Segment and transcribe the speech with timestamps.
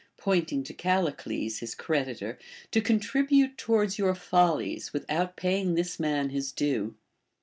[0.17, 2.39] pointing to Callicles his creditor,
[2.71, 6.95] to contribute towards your follies, with out paying this man his due.